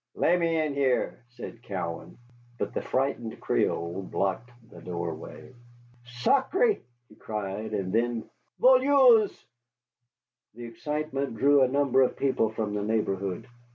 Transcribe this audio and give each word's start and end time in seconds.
"Lemme 0.15 0.41
in 0.41 0.73
here," 0.73 1.23
said 1.29 1.61
Cowan. 1.61 2.17
But 2.57 2.73
the 2.73 2.81
frightened 2.81 3.39
Creole 3.39 4.01
blocked 4.01 4.49
the 4.71 4.81
doorway. 4.81 5.53
"Sacré!" 6.23 6.79
he 7.07 7.13
screamed, 7.13 7.73
and 7.75 7.93
then, 7.93 8.27
"Voleurs!" 8.59 9.45
The 10.55 10.65
excitement 10.65 11.35
drew 11.37 11.61
a 11.61 11.67
number 11.67 12.01
of 12.01 12.17
people 12.17 12.49
from 12.49 12.73
the 12.73 12.81
neighborhood. 12.81 13.45